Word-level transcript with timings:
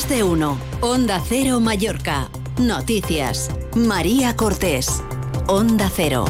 Más 0.00 0.08
de 0.08 0.22
uno. 0.22 0.56
Onda 0.80 1.20
Cero 1.28 1.60
Mallorca. 1.60 2.30
Noticias. 2.58 3.50
María 3.74 4.34
Cortés. 4.34 5.02
Onda 5.46 5.92
Cero. 5.94 6.24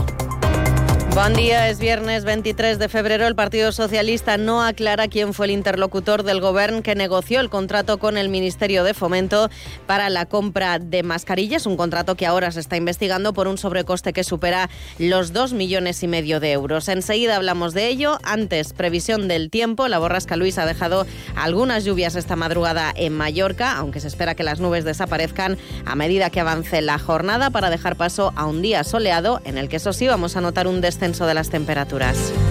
Buen 1.13 1.35
día, 1.35 1.69
es 1.69 1.81
viernes 1.81 2.25
23 2.25 2.79
de 2.79 2.89
febrero. 2.89 3.27
El 3.27 3.35
Partido 3.35 3.73
Socialista 3.73 4.37
no 4.37 4.63
aclara 4.63 5.09
quién 5.09 5.35
fue 5.35 5.47
el 5.47 5.53
interlocutor 5.53 6.23
del 6.23 6.41
Gobierno 6.41 6.83
que 6.83 6.95
negoció 6.95 7.41
el 7.41 7.51
contrato 7.51 7.99
con 7.99 8.17
el 8.17 8.29
Ministerio 8.29 8.85
de 8.85 8.95
Fomento 8.95 9.51
para 9.87 10.09
la 10.09 10.27
compra 10.27 10.79
de 10.79 11.03
mascarillas, 11.03 11.67
un 11.67 11.77
contrato 11.77 12.15
que 12.15 12.27
ahora 12.27 12.53
se 12.53 12.61
está 12.61 12.77
investigando 12.77 13.35
por 13.35 13.49
un 13.49 13.59
sobrecoste 13.59 14.13
que 14.13 14.23
supera 14.23 14.71
los 14.99 15.33
2 15.33 15.53
millones 15.53 16.01
y 16.05 16.07
medio 16.07 16.39
de 16.39 16.53
euros. 16.53 16.89
Enseguida 16.89 17.37
hablamos 17.37 17.75
de 17.75 17.89
ello. 17.89 18.19
Antes, 18.23 18.73
previsión 18.73 19.27
del 19.27 19.51
tiempo. 19.51 19.89
La 19.89 19.99
borrasca 19.99 20.37
Luis 20.37 20.59
ha 20.59 20.65
dejado 20.65 21.07
algunas 21.35 21.85
lluvias 21.85 22.15
esta 22.15 22.37
madrugada 22.37 22.93
en 22.95 23.15
Mallorca, 23.15 23.77
aunque 23.77 23.99
se 23.99 24.07
espera 24.07 24.37
que 24.37 24.45
las 24.45 24.61
nubes 24.61 24.85
desaparezcan 24.85 25.59
a 25.85 25.97
medida 25.97 26.31
que 26.31 26.39
avance 26.39 26.81
la 26.83 27.01
jornada 27.01 27.51
para 27.51 27.69
dejar 27.69 27.97
paso 27.97 28.33
a 28.37 28.47
un 28.47 28.63
día 28.63 28.85
soleado 28.85 29.43
en 29.45 29.59
el 29.59 29.69
que 29.69 29.77
eso 29.77 29.93
sí 29.93 30.07
vamos 30.07 30.37
a 30.37 30.41
notar 30.41 30.69
un 30.69 30.81
descenso 31.01 31.25
de 31.27 31.33
las 31.33 31.49
temperaturas. 31.49 32.50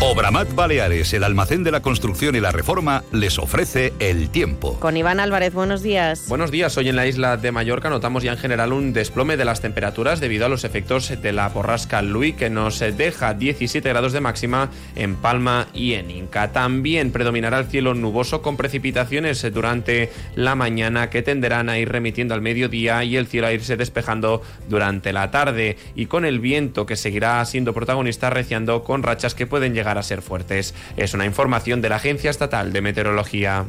Obramat 0.00 0.54
Baleares, 0.54 1.12
el 1.12 1.24
almacén 1.24 1.64
de 1.64 1.72
la 1.72 1.82
construcción 1.82 2.36
y 2.36 2.40
la 2.40 2.52
reforma, 2.52 3.02
les 3.10 3.36
ofrece 3.36 3.92
el 3.98 4.30
tiempo. 4.30 4.78
Con 4.78 4.96
Iván 4.96 5.18
Álvarez, 5.18 5.52
buenos 5.52 5.82
días. 5.82 6.26
Buenos 6.28 6.52
días. 6.52 6.76
Hoy 6.76 6.88
en 6.88 6.94
la 6.94 7.08
isla 7.08 7.36
de 7.36 7.50
Mallorca 7.50 7.90
notamos 7.90 8.22
ya 8.22 8.30
en 8.30 8.38
general 8.38 8.72
un 8.72 8.92
desplome 8.92 9.36
de 9.36 9.44
las 9.44 9.60
temperaturas 9.60 10.20
debido 10.20 10.46
a 10.46 10.48
los 10.48 10.62
efectos 10.62 11.20
de 11.20 11.32
la 11.32 11.48
borrasca 11.48 12.00
Louis 12.00 12.36
que 12.36 12.48
nos 12.48 12.78
deja 12.78 13.34
17 13.34 13.88
grados 13.88 14.12
de 14.12 14.20
máxima 14.20 14.70
en 14.94 15.16
Palma 15.16 15.66
y 15.74 15.94
en 15.94 16.12
Inca. 16.12 16.52
También 16.52 17.10
predominará 17.10 17.58
el 17.58 17.66
cielo 17.66 17.92
nuboso 17.94 18.40
con 18.40 18.56
precipitaciones 18.56 19.44
durante 19.52 20.12
la 20.36 20.54
mañana 20.54 21.10
que 21.10 21.22
tenderán 21.22 21.68
a 21.68 21.76
ir 21.76 21.88
remitiendo 21.88 22.34
al 22.34 22.40
mediodía 22.40 23.02
y 23.02 23.16
el 23.16 23.26
cielo 23.26 23.48
a 23.48 23.52
irse 23.52 23.76
despejando 23.76 24.42
durante 24.68 25.12
la 25.12 25.32
tarde 25.32 25.76
y 25.96 26.06
con 26.06 26.24
el 26.24 26.38
viento 26.38 26.86
que 26.86 26.94
seguirá 26.94 27.44
siendo 27.44 27.74
protagonista 27.74 28.30
reciando 28.30 28.84
con 28.84 29.02
rachas 29.02 29.34
que 29.34 29.48
pueden 29.48 29.74
llegar 29.74 29.87
a 29.96 30.02
ser 30.02 30.20
fuertes. 30.20 30.74
Es 30.96 31.14
una 31.14 31.24
información 31.24 31.80
de 31.80 31.88
la 31.88 31.96
Agencia 31.96 32.30
Estatal 32.30 32.72
de 32.72 32.82
Meteorología. 32.82 33.64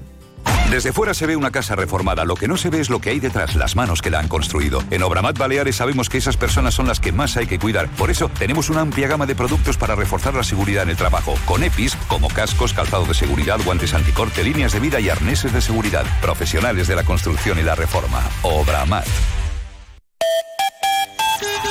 Desde 0.69 0.93
fuera 0.93 1.15
se 1.15 1.25
ve 1.25 1.35
una 1.35 1.49
casa 1.49 1.75
reformada, 1.75 2.25
lo 2.25 2.35
que 2.35 2.47
no 2.47 2.55
se 2.55 2.69
ve 2.69 2.79
es 2.79 2.91
lo 2.91 3.01
que 3.01 3.09
hay 3.09 3.19
detrás, 3.19 3.55
las 3.55 3.75
manos 3.75 4.03
que 4.03 4.11
la 4.11 4.19
han 4.19 4.27
construido. 4.27 4.83
En 4.91 5.01
Obramat 5.01 5.35
Baleares 5.35 5.77
sabemos 5.77 6.09
que 6.09 6.19
esas 6.19 6.37
personas 6.37 6.75
son 6.75 6.87
las 6.87 6.99
que 6.99 7.11
más 7.11 7.37
hay 7.37 7.47
que 7.47 7.57
cuidar. 7.57 7.89
Por 7.89 8.11
eso 8.11 8.29
tenemos 8.37 8.69
una 8.69 8.81
amplia 8.81 9.07
gama 9.07 9.25
de 9.25 9.33
productos 9.33 9.77
para 9.77 9.95
reforzar 9.95 10.35
la 10.35 10.43
seguridad 10.43 10.83
en 10.83 10.89
el 10.89 10.95
trabajo, 10.95 11.33
con 11.45 11.63
EPIs 11.63 11.95
como 12.07 12.27
cascos, 12.27 12.73
calzado 12.73 13.05
de 13.05 13.15
seguridad, 13.15 13.59
guantes 13.65 13.95
anticorte, 13.95 14.43
líneas 14.43 14.71
de 14.71 14.79
vida 14.79 14.99
y 14.99 15.09
arneses 15.09 15.53
de 15.53 15.61
seguridad. 15.61 16.05
Profesionales 16.21 16.87
de 16.87 16.95
la 16.95 17.03
construcción 17.03 17.57
y 17.57 17.63
la 17.63 17.73
reforma. 17.73 18.21
Obramat. 18.43 19.07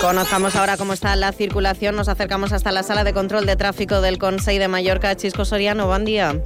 Conozcamos 0.00 0.54
ahora 0.54 0.77
cómo 0.77 0.92
está 0.92 1.16
la 1.16 1.32
circulación. 1.32 1.96
Nos 1.96 2.08
acercamos 2.08 2.52
hasta 2.52 2.70
la 2.70 2.84
sala 2.84 3.02
de 3.02 3.12
control 3.12 3.46
de 3.46 3.56
tráfico 3.56 4.00
del 4.00 4.18
Consell 4.18 4.60
de 4.60 4.68
Mallorca. 4.68 5.16
Chisco 5.16 5.44
Soriano, 5.44 5.88
buen 5.88 6.04
día. 6.04 6.41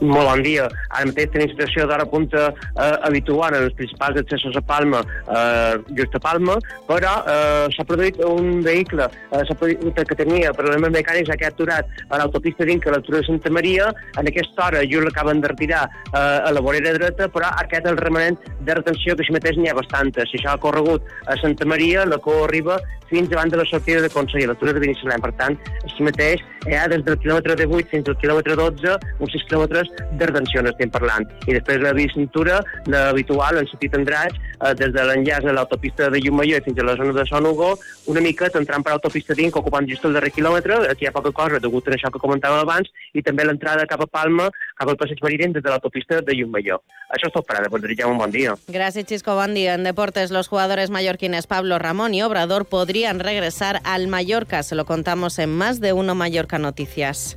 Molt 0.00 0.28
bon 0.28 0.42
dia. 0.44 0.66
Ara 0.90 1.08
mateix 1.08 1.30
tenim 1.32 1.48
situació 1.52 1.86
d'hora 1.88 2.04
punta 2.10 2.50
eh, 2.52 2.96
habitual 3.08 3.54
en 3.56 3.66
els 3.66 3.76
principals 3.78 4.18
accessos 4.20 4.56
a 4.58 4.60
Palma, 4.60 5.00
eh, 5.24 5.78
just 5.96 6.16
a 6.18 6.20
Palma, 6.20 6.58
però 6.88 7.14
eh, 7.24 7.68
s'ha 7.72 7.86
produït 7.88 8.20
un 8.26 8.60
vehicle 8.66 9.08
eh, 9.08 9.54
produït, 9.56 10.02
que 10.08 10.18
tenia 10.18 10.52
problemes 10.56 10.92
mecànics 10.92 11.32
que 11.32 11.48
ha 11.48 11.52
aturat 11.52 11.88
a 12.10 12.20
l'autopista 12.20 12.66
d'Inca, 12.68 12.90
a 12.90 12.96
l'altura 12.96 13.22
de 13.22 13.28
Santa 13.30 13.52
Maria. 13.52 13.88
En 14.20 14.28
aquesta 14.28 14.66
hora 14.66 14.84
just 14.84 15.08
l'acaben 15.08 15.40
de 15.40 15.52
retirar 15.54 15.86
eh, 15.88 16.18
a 16.18 16.52
la 16.52 16.64
vorera 16.64 16.92
dreta, 16.98 17.30
però 17.32 17.54
aquest 17.62 17.88
el 17.88 17.96
remanent 18.00 18.36
de 18.66 18.76
retenció, 18.76 19.16
que 19.16 19.24
si 19.24 19.32
mateix 19.32 19.56
n'hi 19.56 19.72
ha 19.72 19.78
bastanta. 19.78 20.28
Si 20.28 20.40
això 20.40 20.52
ha 20.52 20.60
corregut 20.60 21.08
a 21.26 21.38
Santa 21.40 21.64
Maria, 21.64 22.04
la 22.04 22.20
cor 22.20 22.44
arriba 22.50 22.76
fins 23.08 23.30
davant 23.30 23.48
de 23.48 23.56
la 23.60 23.64
sortida 23.64 24.02
de 24.02 24.10
Consell, 24.10 24.44
a 24.44 24.52
l'altura 24.52 24.74
de 24.74 24.82
Benissalem. 24.82 25.22
Per 25.22 25.32
tant, 25.40 25.56
així 25.86 26.04
mateix 26.04 26.42
hi 26.66 26.74
ha 26.74 26.86
des 26.90 27.04
del 27.06 27.18
quilòmetre 27.22 27.54
18 27.60 27.92
fins 27.92 28.08
al 28.10 28.16
quilòmetre 28.18 28.56
12 28.58 28.94
uns 29.22 29.34
6 29.36 29.44
quilòmetres 29.50 29.85
de 30.12 30.26
retenció 30.26 30.62
n'estem 30.62 30.90
parlant. 30.90 31.26
I 31.46 31.56
després 31.56 31.82
la 31.82 31.92
bicintura, 31.96 32.60
l'habitual, 32.86 33.60
en 33.60 33.68
sentit 33.70 33.94
Andratx, 33.94 34.36
eh, 34.36 34.74
des 34.74 34.92
de 34.92 35.06
l'enllaç 35.06 35.46
a 35.46 35.54
l'autopista 35.56 36.10
de 36.10 36.20
Llumaió 36.20 36.60
fins 36.64 36.78
a 36.78 36.84
la 36.84 36.96
zona 36.96 37.12
de 37.12 37.26
Son 37.26 37.46
Hugo, 37.46 37.78
una 38.06 38.20
mica 38.20 38.50
entrant 38.54 38.84
per 38.84 38.94
l'autopista 38.94 39.34
d'Inc, 39.34 39.56
ocupant 39.56 39.88
just 39.88 40.04
el 40.04 40.14
darrer 40.14 40.32
quilòmetre, 40.32 40.82
aquí 40.90 41.04
hi 41.04 41.08
ha 41.08 41.12
poca 41.12 41.32
cosa 41.32 41.60
degut 41.60 41.88
a 41.88 41.96
això 41.96 42.10
que 42.12 42.22
comentàvem 42.22 42.62
abans, 42.62 42.90
i 43.12 43.22
també 43.22 43.44
l'entrada 43.44 43.86
cap 43.86 44.02
a 44.02 44.06
Palma, 44.06 44.50
cap 44.76 44.88
al 44.88 44.96
passeig 44.96 45.22
marítim 45.22 45.52
des 45.52 45.62
de 45.62 45.70
l'autopista 45.70 46.20
de 46.20 46.36
Llumaió. 46.36 46.80
Això 47.14 47.28
és 47.28 47.34
tot 47.34 47.46
per 47.46 47.60
ara, 47.60 47.70
pues 47.70 47.82
desitgem 47.82 48.10
un 48.10 48.18
bon 48.18 48.30
dia. 48.30 48.56
Gracias, 48.66 49.06
Chisco. 49.06 49.34
Buen 49.34 49.54
día. 49.54 49.74
En 49.74 49.84
deportes, 49.84 50.30
los 50.30 50.48
jugadores 50.48 50.90
mallorquines 50.90 51.46
Pablo 51.46 51.78
Ramón 51.78 52.14
y 52.14 52.22
Obrador 52.22 52.66
podrían 52.66 53.20
regresar 53.20 53.80
al 53.84 54.08
Mallorca. 54.08 54.62
Se 54.62 54.74
lo 54.74 54.86
contamos 54.86 55.38
en 55.38 55.54
más 55.54 55.80
de 55.80 55.92
uno 55.92 56.14
Mallorca 56.14 56.58
Noticias. 56.58 57.36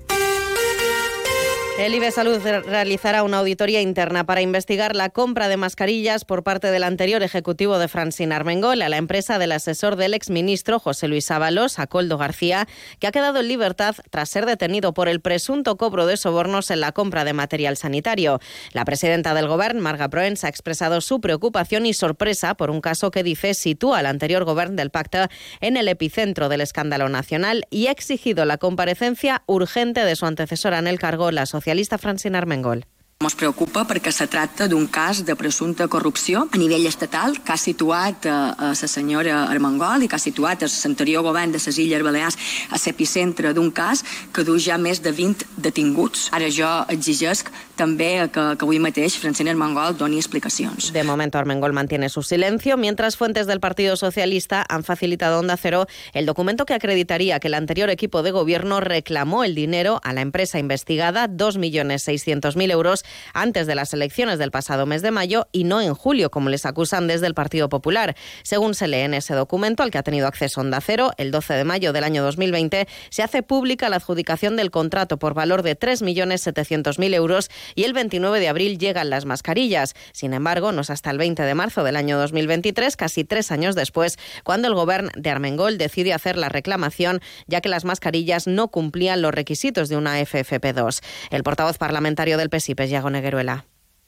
El 1.79 1.95
IBE 1.95 2.12
Salud 2.12 2.41
realizará 2.66 3.23
una 3.23 3.38
auditoría 3.38 3.79
interna 3.79 4.25
para 4.25 4.41
investigar 4.41 4.97
la 4.97 5.09
compra 5.09 5.47
de 5.47 5.56
mascarillas 5.56 6.25
por 6.25 6.44
parte 6.44 6.72
del 6.72 6.84
anterior 6.84 7.23
ejecutivo 7.23 7.79
de 7.79 7.88
Francine 7.88 8.35
Armengol 8.35 8.81
a 8.81 8.90
la 8.90 8.97
empresa 8.97 9.40
del 9.40 9.53
asesor 9.53 9.95
del 9.95 10.13
exministro 10.13 10.79
José 10.79 11.07
Luis 11.07 11.31
Ábalos, 11.31 11.79
Acoldo 11.79 12.17
García, 12.17 12.67
que 13.00 13.07
ha 13.07 13.13
quedado 13.13 13.40
en 13.40 13.47
libertad 13.47 13.95
tras 14.09 14.28
ser 14.28 14.45
detenido 14.45 14.94
por 14.94 15.07
el 15.07 15.22
presunto 15.22 15.78
cobro 15.78 16.06
de 16.06 16.17
sobornos 16.17 16.69
en 16.69 16.81
la 16.81 16.91
compra 16.91 17.23
de 17.23 17.31
material 17.31 17.78
sanitario. 17.78 18.41
La 18.73 18.84
presidenta 18.84 19.34
del 19.34 19.47
Gobierno, 19.47 19.81
Marga 19.81 20.09
Proens, 20.09 20.44
ha 20.44 20.50
expresado 20.50 21.00
su 21.00 21.22
preocupación 21.22 21.85
y 21.85 21.94
sorpresa 21.94 22.56
por 22.56 22.72
un 22.72 22.81
caso 22.81 23.09
que 23.09 23.23
dice 23.23 23.53
sitúa 23.53 24.00
al 24.00 24.07
anterior 24.07 24.44
Gobierno 24.44 24.75
del 24.75 24.91
Pacto 24.91 25.29
en 25.61 25.78
el 25.78 25.88
epicentro 25.88 26.50
del 26.50 26.59
escándalo 26.59 27.07
nacional 27.07 27.67
y 27.69 27.88
ha 27.88 27.91
exigido 27.91 28.44
la 28.44 28.57
comparecencia 28.57 29.44
urgente 29.46 30.03
de 30.03 30.17
su 30.17 30.25
antecesora 30.25 30.78
en 30.79 30.88
el 30.88 31.00
cargo, 31.00 31.31
la 31.31 31.46
sociedad 31.46 31.69
socialista 31.69 32.00
Francina 32.00 32.40
Armengol. 32.40 32.85
Ens 33.19 33.34
preocupa 33.35 33.81
perquè 33.84 34.13
se 34.16 34.30
tracta 34.31 34.69
d'un 34.72 34.85
cas 34.88 35.18
de 35.28 35.34
presumpta 35.35 35.90
corrupció 35.91 36.46
a 36.56 36.59
nivell 36.62 36.85
estatal 36.88 37.34
que 37.44 37.52
ha 37.52 37.57
situat 37.59 38.24
a, 38.31 38.35
a 38.56 38.69
la 38.72 38.88
senyora 38.88 39.41
Armengol 39.52 40.06
i 40.06 40.07
que 40.07 40.16
ha 40.16 40.24
situat 40.24 40.63
l'anterior 40.63 41.25
govern 41.28 41.52
de 41.52 41.59
les 41.59 41.79
Illes 41.84 42.06
Balears 42.08 42.38
a 42.72 42.79
l'epicentre 42.79 43.52
d'un 43.52 43.74
cas 43.75 44.06
que 44.31 44.46
du 44.47 44.56
ja 44.56 44.78
més 44.79 45.03
de 45.03 45.12
20 45.12 45.50
detinguts. 45.58 46.29
Ara 46.31 46.47
jo 46.47 46.69
exigesc 46.96 47.52
també 47.75 48.29
que, 48.31 48.46
que 48.56 48.66
avui 48.66 48.79
mateix 48.79 49.18
Francina 49.19 49.52
Armengol 49.52 50.00
doni 50.00 50.16
explicacions. 50.24 50.94
De 50.96 51.03
momento 51.03 51.38
Armengol 51.38 51.75
mantiene 51.75 52.08
su 52.08 52.24
silencio, 52.24 52.78
mientras 52.78 53.18
fuentes 53.18 53.47
del 53.47 53.59
Partido 53.59 53.97
Socialista 53.97 54.63
han 54.69 54.85
facilitado 54.85 55.35
a 55.35 55.40
Onda 55.40 55.58
Cero 55.58 55.88
el 56.13 56.25
documento 56.25 56.66
que 56.66 56.74
acreditaría 56.74 57.41
que 57.41 57.50
el 57.50 57.56
anterior 57.56 57.90
equipo 57.90 58.24
de 58.24 58.31
gobierno 58.31 58.79
reclamó 58.79 59.44
el 59.44 59.56
dinero 59.56 60.00
a 60.06 60.13
la 60.13 60.22
empresa 60.22 60.58
investigada, 60.58 61.28
2.600.000 61.28 62.72
euros, 62.72 63.03
antes 63.34 63.68
de 63.68 63.75
las 63.75 63.94
elecciones 63.94 64.40
del 64.40 64.52
pasado 64.52 64.86
mes 64.86 65.02
de 65.02 65.12
mayo 65.12 65.47
y 65.52 65.64
no 65.64 65.81
en 65.81 65.94
julio, 65.94 66.31
como 66.31 66.50
les 66.50 66.66
acusan 66.66 67.08
desde 67.08 67.28
el 67.28 67.34
Partido 67.34 67.70
Popular. 67.70 68.16
Según 68.44 68.75
se 68.75 68.88
lee 68.88 69.00
en 69.00 69.14
ese 69.14 69.34
documento, 69.34 69.84
al 69.84 69.92
que 69.92 69.97
ha 69.97 70.03
tenido 70.03 70.28
acceso 70.28 70.62
Onda 70.62 70.81
Cero, 70.81 71.12
el 71.18 71.31
12 71.31 71.53
de 71.53 71.64
mayo 71.64 71.94
del 71.94 72.03
año 72.03 72.24
2020 72.24 72.88
se 73.09 73.24
hace 73.24 73.44
pública 73.44 73.90
la 73.90 73.97
adjudicación 73.97 74.56
del 74.56 74.72
contrato 74.72 75.18
por 75.18 75.34
valor 75.34 75.64
de 75.64 75.78
3.700.000 75.78 77.14
euros 77.14 77.50
y 77.75 77.84
el 77.84 77.94
29 77.94 78.40
de 78.40 78.47
abril 78.50 78.78
llegan 78.78 79.09
las 79.09 79.26
mascarillas. 79.26 79.96
Sin 80.12 80.34
embargo, 80.34 80.72
no 80.72 80.81
es 80.81 80.90
hasta 80.90 81.12
el 81.12 81.18
20 81.18 81.44
de 81.44 81.56
marzo 81.56 81.84
del 81.84 81.96
año 81.96 82.18
2023, 82.18 82.96
casi 82.97 83.24
tres 83.24 83.52
años 83.52 83.76
después, 83.76 84.18
cuando 84.44 84.68
el 84.68 84.74
gobierno 84.74 85.09
de 85.16 85.30
Armengol 85.30 85.78
decide 85.78 86.14
hacer 86.14 86.38
la 86.38 86.50
reclamación, 86.50 87.22
ya 87.47 87.62
que 87.62 87.70
las 87.70 87.86
mascarillas 87.86 88.47
no 88.47 88.70
cumplían 88.70 89.22
los 89.22 89.34
requisitos 89.34 89.90
de 89.90 89.97
una 89.97 90.20
FFP2. 90.20 91.02
El 91.31 91.44
portavoz 91.44 91.78
parlamentario 91.78 92.38
del 92.38 92.50
PSIP 92.50 92.79
Negueruela. 93.07 93.66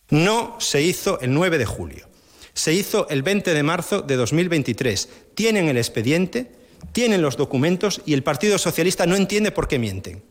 No 0.09 0.57
se 0.59 0.81
hizo 0.81 1.19
el 1.21 1.33
9 1.33 1.57
de 1.57 1.65
julio. 1.65 2.09
Se 2.53 2.73
hizo 2.73 3.07
el 3.09 3.23
20 3.23 3.53
de 3.53 3.63
marzo 3.63 4.01
de 4.01 4.17
2023. 4.17 5.07
Tienen 5.35 5.69
el 5.69 5.77
expediente, 5.77 6.51
tienen 6.91 7.21
los 7.21 7.37
documentos 7.37 8.01
y 8.05 8.13
el 8.13 8.23
Partido 8.23 8.57
Socialista 8.57 9.05
no 9.05 9.15
entiende 9.15 9.51
por 9.51 9.67
qué 9.67 9.79
mienten. 9.79 10.23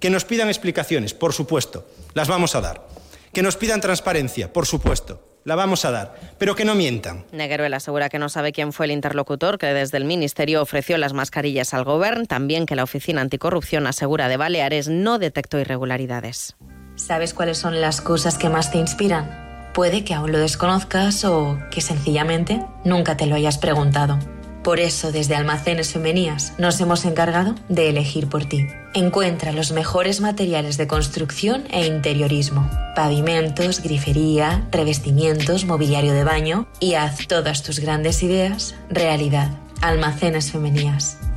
Que 0.00 0.10
nos 0.10 0.24
pidan 0.24 0.48
explicaciones, 0.48 1.14
por 1.14 1.32
supuesto, 1.32 1.86
las 2.12 2.28
vamos 2.28 2.54
a 2.54 2.60
dar. 2.60 2.86
Que 3.32 3.42
nos 3.42 3.56
pidan 3.56 3.80
transparencia, 3.80 4.52
por 4.52 4.66
supuesto, 4.66 5.22
la 5.44 5.54
vamos 5.54 5.84
a 5.84 5.90
dar, 5.90 6.20
pero 6.38 6.54
que 6.54 6.64
no 6.64 6.74
mientan. 6.74 7.24
Negueruela 7.32 7.78
asegura 7.78 8.08
que 8.08 8.18
no 8.18 8.28
sabe 8.28 8.52
quién 8.52 8.72
fue 8.72 8.86
el 8.86 8.92
interlocutor 8.92 9.58
que 9.58 9.66
desde 9.66 9.96
el 9.96 10.04
Ministerio 10.04 10.60
ofreció 10.60 10.98
las 10.98 11.12
mascarillas 11.14 11.72
al 11.72 11.84
Gobierno, 11.84 12.26
también 12.26 12.66
que 12.66 12.76
la 12.76 12.84
Oficina 12.84 13.20
Anticorrupción 13.20 13.86
asegura 13.86 14.28
de 14.28 14.36
Baleares 14.36 14.88
no 14.88 15.18
detectó 15.18 15.58
irregularidades. 15.58 16.56
¿Sabes 17.06 17.34
cuáles 17.34 17.58
son 17.58 17.80
las 17.80 18.00
cosas 18.00 18.38
que 18.38 18.48
más 18.48 18.70
te 18.70 18.78
inspiran? 18.78 19.28
Puede 19.74 20.04
que 20.04 20.14
aún 20.14 20.30
lo 20.30 20.38
desconozcas 20.38 21.24
o 21.24 21.58
que 21.72 21.80
sencillamente 21.80 22.64
nunca 22.84 23.16
te 23.16 23.26
lo 23.26 23.34
hayas 23.34 23.58
preguntado. 23.58 24.20
Por 24.62 24.78
eso, 24.78 25.10
desde 25.10 25.34
Almacenes 25.34 25.92
Femenías, 25.92 26.52
nos 26.58 26.80
hemos 26.80 27.04
encargado 27.04 27.56
de 27.68 27.88
elegir 27.88 28.28
por 28.28 28.44
ti. 28.44 28.68
Encuentra 28.94 29.50
los 29.50 29.72
mejores 29.72 30.20
materiales 30.20 30.76
de 30.76 30.86
construcción 30.86 31.64
e 31.70 31.86
interiorismo, 31.86 32.70
pavimentos, 32.94 33.82
grifería, 33.82 34.68
revestimientos, 34.70 35.64
mobiliario 35.64 36.12
de 36.12 36.22
baño 36.22 36.68
y 36.78 36.94
haz 36.94 37.26
todas 37.26 37.64
tus 37.64 37.80
grandes 37.80 38.22
ideas 38.22 38.76
realidad. 38.88 39.50
Almacenes 39.80 40.52
Femenías. 40.52 41.18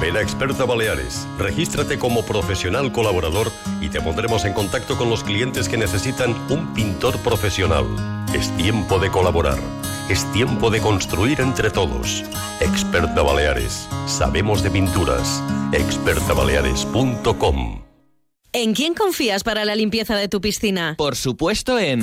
Ven 0.00 0.16
a 0.16 0.22
Experta 0.22 0.64
Baleares, 0.64 1.28
regístrate 1.36 1.98
como 1.98 2.24
profesional 2.24 2.90
colaborador 2.90 3.52
y 3.82 3.90
te 3.90 4.00
pondremos 4.00 4.46
en 4.46 4.54
contacto 4.54 4.96
con 4.96 5.10
los 5.10 5.22
clientes 5.22 5.68
que 5.68 5.76
necesitan 5.76 6.34
un 6.48 6.72
pintor 6.72 7.18
profesional. 7.18 7.84
Es 8.34 8.48
tiempo 8.56 8.98
de 8.98 9.10
colaborar. 9.10 9.58
Es 10.08 10.24
tiempo 10.32 10.70
de 10.70 10.80
construir 10.80 11.42
entre 11.42 11.70
todos. 11.70 12.24
Experta 12.60 13.20
Baleares. 13.20 13.86
Sabemos 14.06 14.62
de 14.62 14.70
pinturas. 14.70 15.42
expertabaleares.com 15.72 17.82
¿En 18.52 18.74
quién 18.74 18.94
confías 18.94 19.44
para 19.44 19.64
la 19.64 19.76
limpieza 19.76 20.16
de 20.16 20.28
tu 20.28 20.40
piscina? 20.40 20.96
Por 20.96 21.14
supuesto 21.14 21.78
en... 21.78 22.02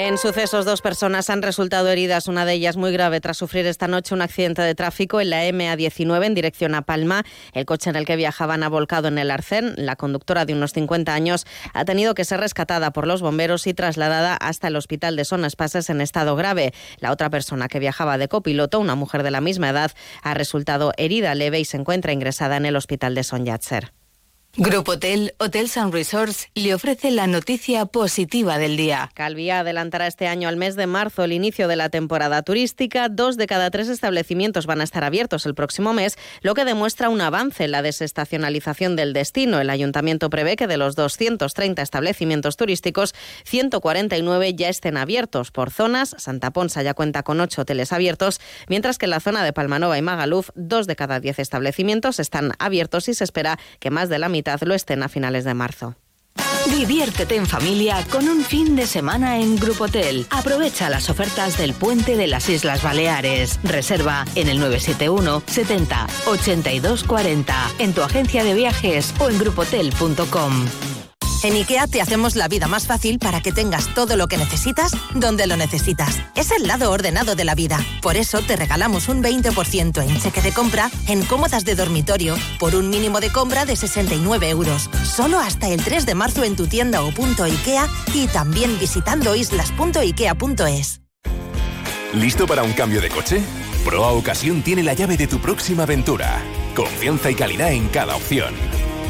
En 0.00 0.16
sucesos, 0.16 0.64
dos 0.64 0.80
personas 0.80 1.28
han 1.28 1.42
resultado 1.42 1.88
heridas, 1.88 2.28
una 2.28 2.44
de 2.44 2.52
ellas 2.52 2.76
muy 2.76 2.92
grave, 2.92 3.20
tras 3.20 3.36
sufrir 3.36 3.66
esta 3.66 3.88
noche 3.88 4.14
un 4.14 4.22
accidente 4.22 4.62
de 4.62 4.76
tráfico 4.76 5.20
en 5.20 5.30
la 5.30 5.44
MA19 5.48 6.24
en 6.24 6.34
dirección 6.36 6.76
a 6.76 6.82
Palma. 6.82 7.24
El 7.52 7.66
coche 7.66 7.90
en 7.90 7.96
el 7.96 8.04
que 8.04 8.14
viajaban 8.14 8.62
ha 8.62 8.68
volcado 8.68 9.08
en 9.08 9.18
el 9.18 9.28
arcén. 9.28 9.74
La 9.76 9.96
conductora 9.96 10.44
de 10.44 10.52
unos 10.52 10.72
50 10.72 11.12
años 11.12 11.46
ha 11.74 11.84
tenido 11.84 12.14
que 12.14 12.24
ser 12.24 12.38
rescatada 12.38 12.92
por 12.92 13.08
los 13.08 13.22
bomberos 13.22 13.66
y 13.66 13.74
trasladada 13.74 14.36
hasta 14.36 14.68
el 14.68 14.76
hospital 14.76 15.16
de 15.16 15.24
Son 15.24 15.44
Espases 15.44 15.90
en 15.90 16.00
estado 16.00 16.36
grave. 16.36 16.72
La 16.98 17.10
otra 17.10 17.28
persona 17.28 17.66
que 17.66 17.80
viajaba 17.80 18.18
de 18.18 18.28
copiloto, 18.28 18.78
una 18.78 18.94
mujer 18.94 19.24
de 19.24 19.32
la 19.32 19.40
misma 19.40 19.70
edad, 19.70 19.90
ha 20.22 20.32
resultado 20.32 20.92
herida 20.96 21.34
leve 21.34 21.58
y 21.58 21.64
se 21.64 21.76
encuentra 21.76 22.12
ingresada 22.12 22.56
en 22.56 22.66
el 22.66 22.76
hospital 22.76 23.16
de 23.16 23.24
Son 23.24 23.44
Yatser. 23.44 23.92
Grupo 24.56 24.92
Hotel, 24.92 25.34
Hotels 25.38 25.76
and 25.76 25.92
Resorts 25.92 26.48
le 26.54 26.74
ofrece 26.74 27.12
la 27.12 27.28
noticia 27.28 27.84
positiva 27.86 28.58
del 28.58 28.76
día. 28.76 29.08
Calvía 29.14 29.60
adelantará 29.60 30.08
este 30.08 30.26
año 30.26 30.48
al 30.48 30.56
mes 30.56 30.74
de 30.74 30.88
marzo 30.88 31.22
el 31.22 31.32
inicio 31.32 31.68
de 31.68 31.76
la 31.76 31.90
temporada 31.90 32.42
turística. 32.42 33.08
Dos 33.08 33.36
de 33.36 33.46
cada 33.46 33.70
tres 33.70 33.88
establecimientos 33.88 34.66
van 34.66 34.80
a 34.80 34.84
estar 34.84 35.04
abiertos 35.04 35.46
el 35.46 35.54
próximo 35.54 35.92
mes, 35.92 36.16
lo 36.40 36.54
que 36.54 36.64
demuestra 36.64 37.08
un 37.08 37.20
avance 37.20 37.64
en 37.64 37.70
la 37.70 37.82
desestacionalización 37.82 38.96
del 38.96 39.12
destino. 39.12 39.60
El 39.60 39.70
ayuntamiento 39.70 40.28
prevé 40.28 40.56
que 40.56 40.66
de 40.66 40.78
los 40.78 40.96
230 40.96 41.80
establecimientos 41.80 42.56
turísticos, 42.56 43.14
149 43.44 44.54
ya 44.54 44.70
estén 44.70 44.96
abiertos 44.96 45.52
por 45.52 45.70
zonas. 45.70 46.16
Santa 46.18 46.50
Ponsa 46.50 46.82
ya 46.82 46.94
cuenta 46.94 47.22
con 47.22 47.40
ocho 47.40 47.62
hoteles 47.62 47.92
abiertos, 47.92 48.40
mientras 48.66 48.98
que 48.98 49.06
en 49.06 49.10
la 49.10 49.20
zona 49.20 49.44
de 49.44 49.52
Palmanova 49.52 49.98
y 49.98 50.02
Magaluf, 50.02 50.50
dos 50.56 50.88
de 50.88 50.96
cada 50.96 51.20
diez 51.20 51.38
establecimientos 51.38 52.18
están 52.18 52.54
abiertos 52.58 53.08
y 53.08 53.14
se 53.14 53.22
espera 53.22 53.56
que 53.78 53.90
más 53.90 54.08
de 54.08 54.18
la 54.18 54.28
mitad 54.28 54.37
lo 54.62 54.74
estén 54.74 55.02
a 55.02 55.08
finales 55.08 55.44
de 55.44 55.54
marzo. 55.54 55.96
Diviértete 56.70 57.36
en 57.36 57.46
familia 57.46 58.04
con 58.10 58.28
un 58.28 58.42
fin 58.42 58.76
de 58.76 58.86
semana 58.86 59.38
en 59.38 59.56
Grupo 59.56 59.84
Hotel. 59.84 60.26
Aprovecha 60.30 60.90
las 60.90 61.08
ofertas 61.08 61.56
del 61.56 61.72
Puente 61.72 62.16
de 62.16 62.26
las 62.26 62.48
Islas 62.48 62.82
Baleares. 62.82 63.58
Reserva 63.62 64.24
en 64.34 64.48
el 64.48 64.58
971 64.58 65.42
70 65.46 66.06
82 66.26 67.04
40 67.04 67.70
en 67.78 67.94
tu 67.94 68.02
agencia 68.02 68.44
de 68.44 68.54
viajes 68.54 69.14
o 69.18 69.30
en 69.30 69.38
grupotel.com. 69.38 70.87
En 71.44 71.52
IKEA 71.54 71.86
te 71.86 72.00
hacemos 72.00 72.34
la 72.34 72.48
vida 72.48 72.66
más 72.66 72.88
fácil 72.88 73.20
para 73.20 73.40
que 73.40 73.52
tengas 73.52 73.94
todo 73.94 74.16
lo 74.16 74.26
que 74.26 74.36
necesitas 74.36 74.92
donde 75.14 75.46
lo 75.46 75.56
necesitas. 75.56 76.20
Es 76.34 76.50
el 76.50 76.66
lado 76.66 76.90
ordenado 76.90 77.36
de 77.36 77.44
la 77.44 77.54
vida. 77.54 77.78
Por 78.02 78.16
eso 78.16 78.42
te 78.42 78.56
regalamos 78.56 79.08
un 79.08 79.22
20% 79.22 80.02
en 80.02 80.20
cheque 80.20 80.42
de 80.42 80.52
compra 80.52 80.90
en 81.06 81.24
cómodas 81.24 81.64
de 81.64 81.76
dormitorio 81.76 82.34
por 82.58 82.74
un 82.74 82.90
mínimo 82.90 83.20
de 83.20 83.30
compra 83.30 83.66
de 83.66 83.76
69 83.76 84.48
euros. 84.50 84.90
Solo 85.04 85.38
hasta 85.38 85.68
el 85.68 85.82
3 85.82 86.06
de 86.06 86.14
marzo 86.16 86.42
en 86.42 86.56
tu 86.56 86.66
tienda 86.66 87.02
o 87.02 87.12
punto 87.12 87.44
IKEA 87.44 87.86
y 88.14 88.26
también 88.26 88.76
visitando 88.80 89.36
islas.ikea.es. 89.36 91.02
¿Listo 92.14 92.46
para 92.46 92.64
un 92.64 92.72
cambio 92.72 93.00
de 93.00 93.10
coche? 93.10 93.42
Proa 93.84 94.12
Ocasión 94.12 94.62
tiene 94.62 94.82
la 94.82 94.94
llave 94.94 95.16
de 95.16 95.28
tu 95.28 95.38
próxima 95.38 95.84
aventura. 95.84 96.42
Confianza 96.74 97.30
y 97.30 97.36
calidad 97.36 97.72
en 97.72 97.88
cada 97.88 98.16
opción. 98.16 98.54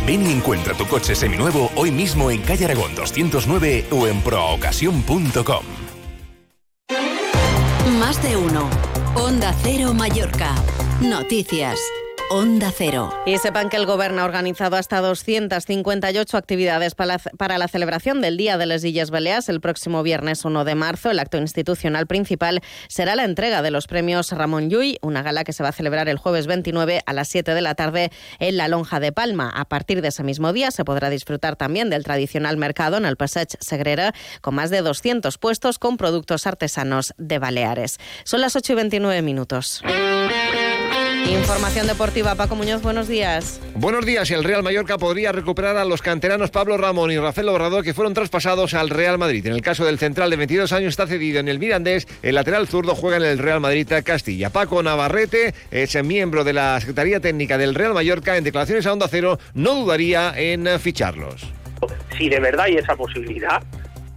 Ven 0.08 0.26
y 0.26 0.32
encuentra 0.32 0.72
tu 0.72 0.86
coche 0.86 1.14
seminuevo 1.14 1.70
hoy 1.76 1.90
mismo 1.90 2.30
en 2.30 2.40
Calle 2.40 2.64
Aragón 2.64 2.94
209 2.94 3.88
o 3.90 4.06
en 4.06 4.22
proaocasión.com. 4.22 5.64
Más 8.00 8.22
de 8.22 8.34
uno. 8.38 8.70
Onda 9.14 9.54
Cero 9.62 9.92
Mallorca. 9.92 10.54
Noticias. 11.02 11.78
Onda 12.30 12.70
Cero. 12.76 13.10
Y 13.24 13.38
sepan 13.38 13.70
que 13.70 13.78
el 13.78 13.86
Gobierno 13.86 14.20
ha 14.20 14.26
organizado 14.26 14.76
hasta 14.76 15.00
258 15.00 16.36
actividades 16.36 16.94
para 16.94 17.14
la, 17.14 17.18
para 17.38 17.56
la 17.56 17.68
celebración 17.68 18.20
del 18.20 18.36
Día 18.36 18.58
de 18.58 18.66
las 18.66 18.84
Illes 18.84 19.10
Baleares 19.10 19.48
el 19.48 19.62
próximo 19.62 20.02
viernes 20.02 20.44
1 20.44 20.64
de 20.64 20.74
marzo. 20.74 21.10
El 21.10 21.20
acto 21.20 21.38
institucional 21.38 22.06
principal 22.06 22.60
será 22.88 23.16
la 23.16 23.24
entrega 23.24 23.62
de 23.62 23.70
los 23.70 23.86
premios 23.86 24.30
Ramón 24.32 24.68
Llull, 24.68 24.98
una 25.00 25.22
gala 25.22 25.42
que 25.42 25.54
se 25.54 25.62
va 25.62 25.70
a 25.70 25.72
celebrar 25.72 26.10
el 26.10 26.18
jueves 26.18 26.46
29 26.46 27.00
a 27.06 27.12
las 27.14 27.28
7 27.28 27.54
de 27.54 27.62
la 27.62 27.74
tarde 27.74 28.10
en 28.40 28.58
la 28.58 28.68
Lonja 28.68 29.00
de 29.00 29.10
Palma. 29.10 29.50
A 29.54 29.64
partir 29.64 30.02
de 30.02 30.08
ese 30.08 30.22
mismo 30.22 30.52
día 30.52 30.70
se 30.70 30.84
podrá 30.84 31.08
disfrutar 31.08 31.56
también 31.56 31.88
del 31.88 32.04
tradicional 32.04 32.58
mercado 32.58 32.98
en 32.98 33.06
el 33.06 33.16
Passeig 33.16 33.48
Segrera, 33.60 34.12
con 34.42 34.54
más 34.54 34.68
de 34.68 34.82
200 34.82 35.38
puestos 35.38 35.78
con 35.78 35.96
productos 35.96 36.46
artesanos 36.46 37.14
de 37.16 37.38
Baleares. 37.38 37.98
Son 38.24 38.42
las 38.42 38.54
8 38.54 38.74
y 38.74 38.76
29 38.76 39.22
minutos. 39.22 39.82
Información 41.28 41.86
deportiva, 41.86 42.34
Paco 42.36 42.56
Muñoz, 42.56 42.80
buenos 42.80 43.06
días. 43.06 43.60
Buenos 43.74 44.06
días. 44.06 44.30
El 44.30 44.44
Real 44.44 44.62
Mallorca 44.62 44.96
podría 44.96 45.30
recuperar 45.30 45.76
a 45.76 45.84
los 45.84 46.00
canteranos 46.00 46.50
Pablo 46.50 46.78
Ramón 46.78 47.10
y 47.10 47.18
Rafael 47.18 47.50
Obrador 47.50 47.84
que 47.84 47.92
fueron 47.92 48.14
traspasados 48.14 48.72
al 48.72 48.88
Real 48.88 49.18
Madrid. 49.18 49.46
En 49.46 49.52
el 49.52 49.60
caso 49.60 49.84
del 49.84 49.98
central 49.98 50.30
de 50.30 50.36
22 50.36 50.72
años 50.72 50.88
está 50.88 51.06
cedido 51.06 51.38
en 51.38 51.48
el 51.48 51.58
Mirandés. 51.58 52.08
El 52.22 52.36
lateral 52.36 52.66
zurdo 52.66 52.94
juega 52.94 53.18
en 53.18 53.24
el 53.24 53.38
Real 53.38 53.60
Madrid 53.60 53.86
Castilla. 54.02 54.48
Paco 54.48 54.82
Navarrete 54.82 55.52
es 55.70 56.02
miembro 56.02 56.44
de 56.44 56.54
la 56.54 56.80
Secretaría 56.80 57.20
Técnica 57.20 57.58
del 57.58 57.74
Real 57.74 57.92
Mallorca. 57.92 58.38
En 58.38 58.44
declaraciones 58.44 58.86
a 58.86 58.94
Onda 58.94 59.06
Cero 59.08 59.38
no 59.52 59.74
dudaría 59.74 60.32
en 60.34 60.66
ficharlos. 60.80 61.52
Si 62.16 62.30
de 62.30 62.40
verdad 62.40 62.64
hay 62.64 62.76
esa 62.76 62.96
posibilidad, 62.96 63.62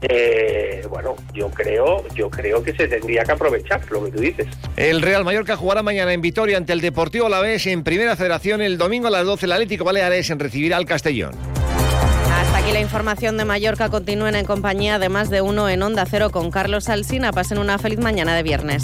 eh, 0.01 0.83
bueno, 0.89 1.15
yo 1.33 1.49
creo, 1.49 2.03
yo 2.15 2.29
creo 2.29 2.63
que 2.63 2.73
se 2.73 2.87
tendría 2.87 3.23
que 3.23 3.31
aprovechar 3.33 3.81
lo 3.91 4.03
que 4.05 4.11
tú 4.11 4.19
dices. 4.19 4.47
El 4.75 5.01
Real 5.01 5.23
Mallorca 5.23 5.55
jugará 5.55 5.83
mañana 5.83 6.11
en 6.13 6.21
Vitoria 6.21 6.57
ante 6.57 6.73
el 6.73 6.81
Deportivo 6.81 7.27
Alavés 7.27 7.67
en 7.67 7.83
Primera 7.83 8.15
Federación. 8.15 8.61
El 8.61 8.77
domingo 8.77 9.07
a 9.07 9.11
las 9.11 9.25
12 9.25 9.45
el 9.45 9.51
Atlético 9.51 9.83
Baleares 9.83 10.29
en 10.29 10.39
recibirá 10.39 10.77
al 10.77 10.85
Castellón. 10.85 11.33
Hasta 12.31 12.57
aquí 12.57 12.71
la 12.71 12.79
información 12.79 13.37
de 13.37 13.45
Mallorca. 13.45 13.89
Continúen 13.89 14.35
en 14.35 14.45
compañía 14.45 14.97
de 14.97 15.09
más 15.09 15.29
de 15.29 15.41
uno 15.41 15.69
en 15.69 15.83
Onda 15.83 16.05
Cero 16.09 16.31
con 16.31 16.49
Carlos 16.49 16.89
Alsina. 16.89 17.31
Pasen 17.31 17.59
una 17.59 17.77
feliz 17.77 17.99
mañana 17.99 18.35
de 18.35 18.43
viernes. 18.43 18.83